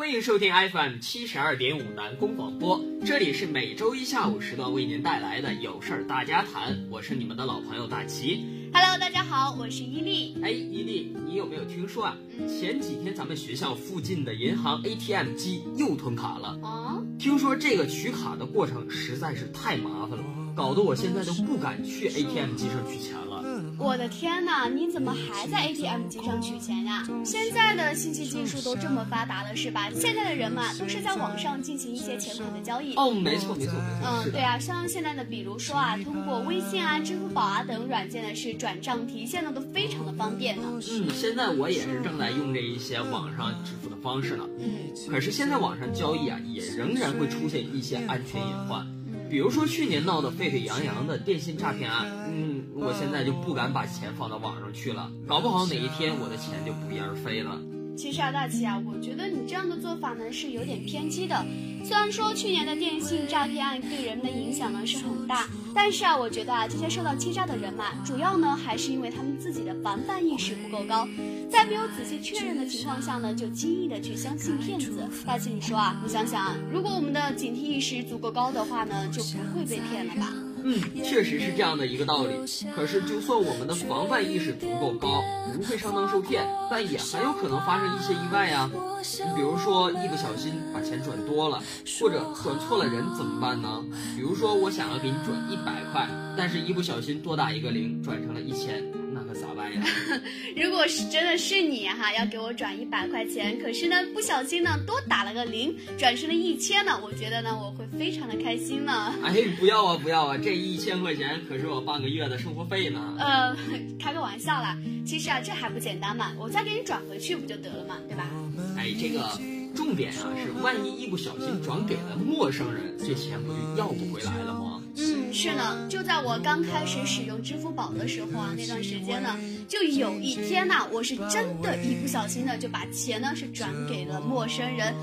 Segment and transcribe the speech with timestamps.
[0.00, 8.42] 欢迎收听 FM 七十二点五南宫广播，这里是每周一下午时段为您带来的有事儿大家谈，我是你们的老朋友大齐。
[8.72, 10.38] Hello，大家好，我是伊利。
[10.42, 12.16] 哎，伊利，你有没有听说啊？
[12.48, 16.58] 前几天咱们学校附近的银行 ATM 机又吞卡了。
[16.62, 20.24] 啊，听说这个取卡的过程实在是太麻烦了，
[20.56, 23.39] 搞得我现在都不敢去 ATM 机上取钱了。
[23.80, 27.02] 我的天哪，你怎么还在 ATM 机上取钱呀？
[27.24, 29.88] 现在的信息技术都这么发达了，是吧？
[29.90, 32.94] 现在的人嘛，都是在网上进行一些钱款的交易。
[32.96, 40.62] 哦，没错，没错，没错，嗯，对啊，像现在的，比如说啊，通过微信啊、支付宝啊等软件呢，是转账提现呢，都非常的方便呢。
[40.90, 44.44] 嗯，现在我也是正在用这一些网上支付的方式呢。
[44.58, 44.70] 嗯
[45.08, 48.86] 可是现在网上交易啊，也仍然会出现一些安全隐患，
[49.30, 52.06] 比如说去年闹得沸沸扬扬的电信诈骗案。
[52.32, 57.56] 嗯，我现在就不敢把钱放到网上去了，搞不好哪一天我的钱就不翼而飞了。
[58.00, 61.44] 其实啊，大齐啊，我觉得你这样的做法呢是有点偏激的。
[61.84, 71.06] 虽然说去年的电信诈骗案对人们的影响呢是很大，但是啊，我觉得啊，这些受到欺诈的人嘛，主要呢还是因为他们自己的防范意识不够高，
[71.50, 75.06] 在没有仔细确认的情况下呢，就轻易的去相信骗子。
[75.26, 80.32] 大齐，你说啊，你想想啊，如果我们的警惕意识足够高的话呢，就不会被骗了吧？
[80.62, 82.32] 嗯，确实是这样的一个道理。
[82.74, 85.22] 可是，就算我们的防范意识足够高，
[85.56, 88.68] 不会上当受骗，但也很有可能发生一些意外呀。
[88.72, 91.62] 你比如说，一不小心把钱转多了，
[92.00, 93.82] 或者转错了人怎么办呢？
[94.16, 99.82] 比如说，我想要给你转一百块，但是一不小心多打一个零，转成了一千，那可咋办呀？
[100.54, 109.14] 如果是真的是你哈，要给我转一百块钱，可是呢不小心呢多打了个零，转成了一千呢，我觉得呢我会非常的开心呢。
[109.24, 110.36] 哎，不要啊，不要啊！
[110.36, 113.00] 这一千块钱可是我半个月的生活费呢。
[113.18, 113.56] 呃，
[113.98, 118.30] 开个玩笑啦，其实啊这还不简单嘛，我再给你转回去不就得了嘛，对吧？
[118.76, 119.38] 哎，这个
[119.74, 124.82] 重点啊是，万一一不小心转给了陌生人，这钱不就要不回来了吗？
[124.96, 129.38] 嗯，是呢，就在我刚开始使用支付宝的时候啊，那段时间呢，
[129.68, 134.94] 就有一天呐、我是真的一不小心的就把钱呢是转给了陌生人。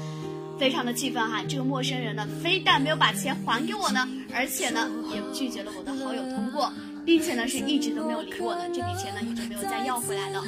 [0.59, 1.44] 非常的气愤哈！
[1.47, 6.73] 这个陌生人呢，非但没有把钱还给我呢，而且呢，也拒绝了我的好友通过，
[7.07, 8.68] 并且呢，是一直都没有理我的。
[8.68, 10.44] 这笔钱呢，一直没有再要回来了。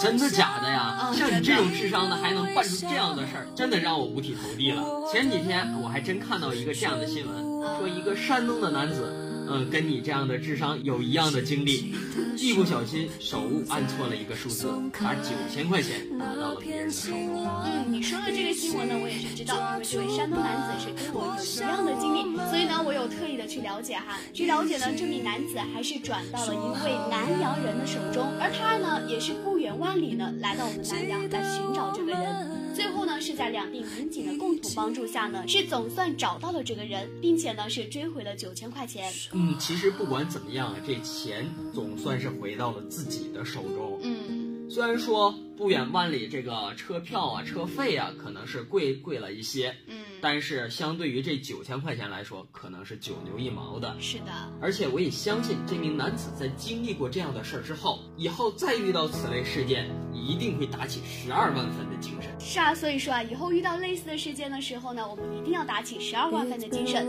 [0.00, 1.08] 真的假的呀？
[1.10, 4.84] 嗯像你这种智商的还能办出这样的事儿，真的让我五体投地了。
[5.10, 7.42] 前几天我还真看到一个这样的新闻，
[7.78, 9.12] 说一个山东的男子，
[9.48, 11.94] 嗯，跟你这样的智商有一样的经历，
[12.36, 14.68] 一不小心手误按错了一个数字，
[15.02, 17.46] 把九千块钱拿到了别人的手中。
[17.64, 24.18] 嗯，你说的这个新闻呢，我也是知道，因为这位山东男子是跟我有一样的经历，所以呢，我有特意的去了解哈。
[24.32, 32.63] 据了解呢，这名男子还是转到了一位南阳人的手中，而他呢，也是不远万里呢来到我们南阳来寻找这个人。
[32.74, 39.12] 最后呢，是在两地民警的共同帮助下呢，是总算找到了这个人，并且呢，是追回了九千块钱。
[39.32, 44.00] 嗯，其实不管怎么样啊，这钱总算是回到了自己的手中。
[44.02, 53.94] 嗯，虽然说不远万里，这个车票啊、车费啊，可能是贵贵了一些，嗯，但是相对于这九千块钱来说，可能是九牛一毛的。
[54.00, 54.32] 是的。
[54.60, 62.30] 而且我也相信，这名男子在经历过这样的事儿之后，以后再遇到此类事件，一定会打起十二万分的精神。
[62.40, 67.06] 是啊，所以说啊，以后遇到类似的事件的时候呢，我们一定要打起十二万分的精神。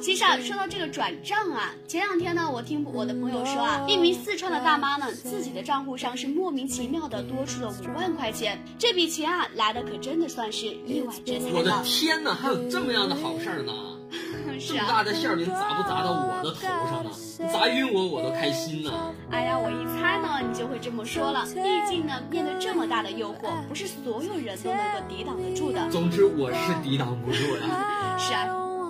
[0.00, 11.82] 其实啊，说到这个转账啊，前两天呢，我听我的朋友说啊，一名四川的大妈呢，自己的账户上是莫名其妙的多出了五万块钱，这笔钱啊，来的可真的算是意外之财我的。
[11.84, 13.72] 天哪，还有这么样的好事儿呢！
[14.58, 17.10] 是啊，这么大的馅儿饼砸不砸到我的头上呢？
[17.52, 18.90] 砸晕我我都开心呢。
[19.30, 21.44] 哎呀，我一猜呢，你就会这么说了。
[21.46, 25.88] 毕竟呢，面对这么大的诱惑，不是所有人都能够抵挡得住的。
[25.90, 27.62] 总之我是抵挡不住的。
[28.18, 28.46] 是啊，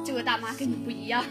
[0.08, 1.22] 这位大妈跟你不一样，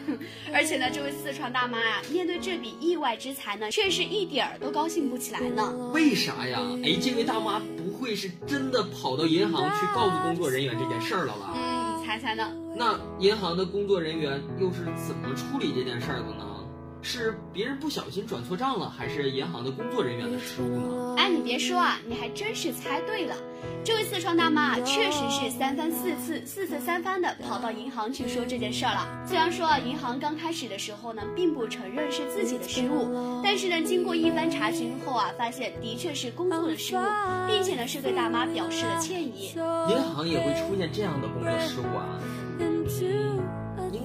[0.54, 5.74] 而且呢，这位四川大妈啊，面对这笔意外之财呢，却是一点儿都高兴不起来呢。
[5.96, 6.60] 为啥呀？
[6.84, 11.56] 哎，这位大妈不会是真的跑到银行去告诉工作人员这件事儿了吧？
[11.56, 12.54] 嗯，你猜猜呢？
[12.76, 16.57] 那银行的工作人员又是怎么处理这件事儿的呢？
[17.02, 21.16] 是别人不小心转错账了，还是银行的工作人员的失误呢？
[21.18, 23.36] 哎，你别说啊，你还真是猜对了。
[23.84, 29.08] 这位四川大妈啊，确实是三番四次、四次三番的跑到银行去说这件事儿了。
[29.26, 37.00] 虽然说啊，银行刚开始的时候呢，并不承认是自己的失误，但是呢，经过一番查询后啊，发现的确是工作的失误，
[37.48, 39.54] 并且呢，是对大妈表示了歉意。
[39.90, 42.20] 银行也会出现这样的工作失误啊？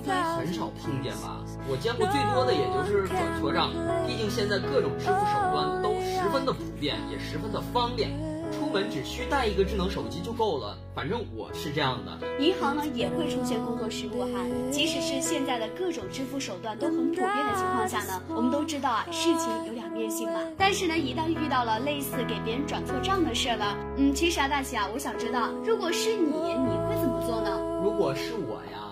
[0.03, 1.39] 应该很少碰见吧？
[1.71, 3.71] 我见过最多的也就是转错账，
[4.07, 8.11] 毕竟现在各种支付手段都十分的普遍，也十分的方便。
[8.53, 10.77] 出门只需带一个智能手机就够了。
[10.95, 12.19] 反正我是这样的。
[12.39, 20.39] 银行呢也会出现工作失误哈，即使是现在的各种支付手段都很普遍的情况下呢，我们都知道啊，事情有两面性嘛。
[20.59, 27.59] 但是呢，一旦遇到了类似给别人转错账的事了，嗯，其实啊，大齐啊，我想知道，如果是你，你会怎么做呢？
[27.83, 28.92] 如果是我呀，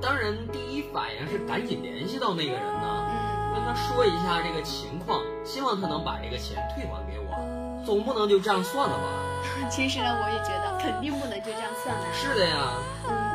[0.00, 3.06] 当然第一反应是赶紧联系到那个人呢，
[3.54, 9.04] 跟他说一下这个情况，希望他能把这个钱退还给我，总不能就这样算了吧？
[9.70, 12.04] 其实呢，我也觉得肯定不能就这样算了。
[12.12, 13.25] 是的呀。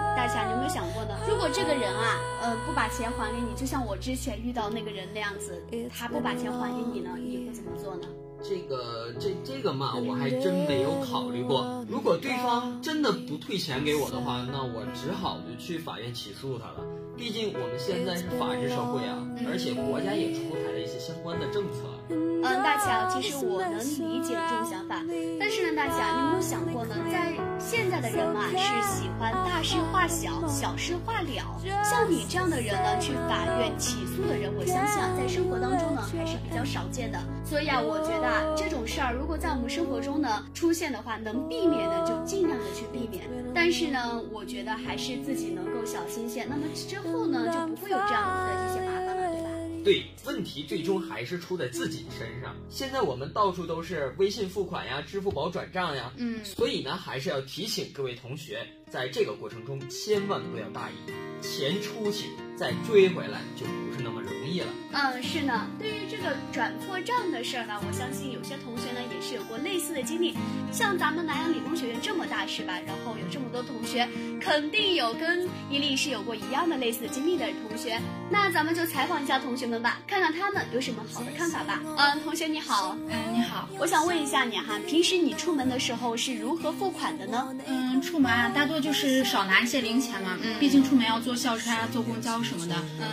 [1.28, 8.08] 如果这个人啊，呃，不把钱还给你，就像我之前遇到那个人那样子，他不把钱还给你呢，你会怎么做呢？
[8.44, 11.86] 这个，这这个嘛，我还真没有考虑过。
[11.88, 16.84] 如果对方真的不退钱给我的话，那我只好就去法院起诉他了。
[17.22, 21.86] 毕竟我们现在是法治社会啊，而且国家也出台了一些相关的政策。
[22.10, 25.06] 嗯，大乔，其实我能理解这种想法，
[25.40, 26.98] 但是呢，大乔，你有没有想过呢？
[27.12, 27.30] 在
[27.60, 31.62] 现在的人嘛，是喜欢大事化小，小事化了。
[31.86, 37.22] 像你这样的人呢，去法院起诉的人，我相信啊，在生活当中呢，还是比较少见的。
[37.46, 43.30] 所以啊，我觉得啊，这种事儿如果在我们生活中呢出现的话，能避免的就尽量的去避免。
[43.54, 49.50] 但是呢，我觉得还是自己能够小心些，那么之后呢，就不会有这样子的这些麻烦了，对吧？
[49.84, 52.56] 对，问题最终还是出在自己身上。
[52.70, 60.94] 现在我们到处都是微信付款呀、支付宝转账呀，嗯，所以呢，还是要提醒各位同学，在这个过程中千万不要大意，
[61.42, 64.68] 钱出去再追回来就不是那么容易了。
[64.92, 65.68] 嗯，是呢。
[65.80, 70.36] 对于这个转错账的事儿呢，我相信有些同学呢也是有过类似的经历。
[70.72, 72.74] 像咱们南阳理工学院这么大是吧？
[72.86, 74.08] 然后有这么多同学，
[74.40, 78.00] 肯定有跟伊利是有过一样的类似的经历的同学。
[78.30, 81.82] 那咱们就采访一下同学们吧，看看他们有什么好的看法吧。
[81.98, 87.56] 嗯，同学你好，嗯，你好，我想问一下你哈，平时你出门的时候是如何付款的呢？
[87.68, 93.08] 嗯，出门啊，大多就是少拿一些零钱嘛，嗯，毕竟出门要坐校车啊、坐公交什么的，嗯，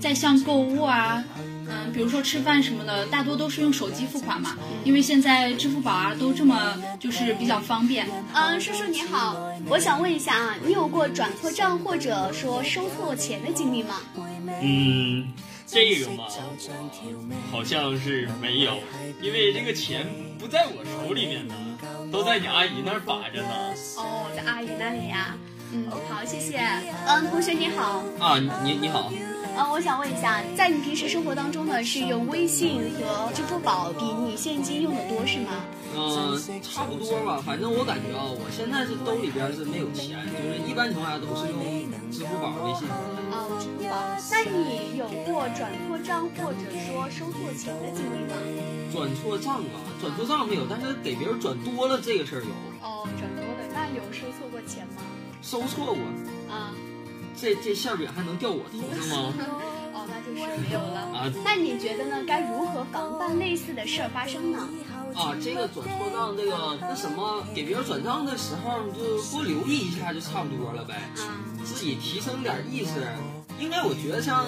[0.00, 1.22] 再像购物啊。
[1.66, 4.54] 嗯，比如说吃饭什么的，大多都是用手机付款嘛，
[4.84, 8.06] 因为现在支付宝啊都这么就是比较方便。
[8.34, 9.34] 嗯，叔叔你好，
[9.66, 13.96] 我想问一下啊，你有过转错账或者说收错钱的经历吗？
[14.60, 15.26] 嗯，
[15.66, 16.24] 这个嘛，
[17.50, 18.76] 好像是没有，
[19.22, 20.06] 因为这个钱
[20.38, 21.54] 不在我手里面呢，
[22.12, 23.48] 都在你阿姨那儿把着呢。
[23.96, 25.34] 哦，在阿姨那里呀。
[25.72, 26.60] 嗯，好，谢谢。
[27.06, 28.04] 嗯，同学你好。
[28.20, 29.10] 啊，你你好。
[29.56, 35.64] 嗯，我想问一下，在你平时生活当中呢，是用微信和支付宝比你现金用的多是吗？
[35.94, 37.40] 嗯，差不多吧。
[37.44, 41.62] 反正我感觉啊，我现在是兜里边是没有钱，就是一般情况下都是用
[42.10, 42.88] 支付宝、微信。
[43.30, 43.94] 啊，支付宝。
[44.30, 48.34] 那你有过转错账或者说收错钱的经历吗？
[48.92, 52.50] 转错账啊，转错账没有，但是给别人转多了这个事儿有。
[52.82, 55.02] 哦，转多了，那有收错过钱吗？
[55.42, 56.02] 收错过。
[56.50, 56.74] 啊。
[57.40, 59.34] 这这馅饼还能掉我头上吗？
[59.94, 61.00] 哦，那就是没有了。
[61.12, 62.24] 啊，那你觉得呢？
[62.26, 64.68] 该如何防范类似的事儿发生呢？
[65.14, 70.94] 啊，这个转错账，这个那什么，给别人转账的时候你就多留意一下，就差不多了呗。
[71.18, 73.06] 啊，自己提升点意识。
[73.60, 74.46] 应该我觉得像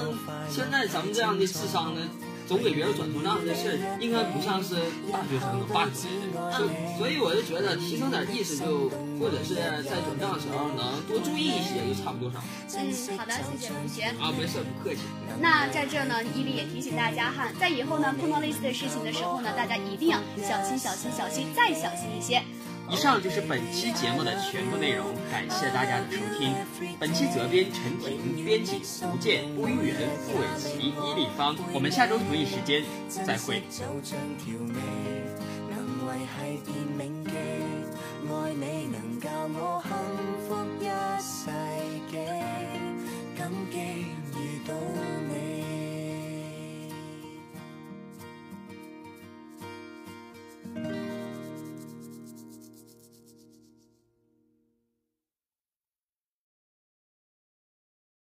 [0.50, 2.00] 现在咱们这样的智商呢。
[2.46, 4.76] 总给别人转错账这事儿，应该不像是
[5.10, 8.88] 大学生能办出来的，所所以我就觉得提升点意识，就
[9.18, 12.38] 或者是在转账的时候能多注意一些，就差不多少。
[12.78, 12.86] 嗯，
[13.18, 14.02] 好的，谢谢同学。
[14.22, 15.00] 啊，没事，不客气。
[15.40, 22.42] 那在这呢，伊利也提醒大家哈，在以后呢碰到类似的事情的时候呢，大家一定要小心、小心、小心再小心一些。
[22.88, 26.54] 以上就是本期节目的全部内容，感谢大家的收听。
[26.98, 31.56] 本期责编陈婷，编辑胡健、播音员付伟奇、伊立方。
[31.74, 33.62] 我们下周同一时间再会。
[38.38, 39.82] 爱你能教我